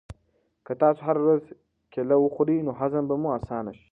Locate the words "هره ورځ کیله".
1.07-2.15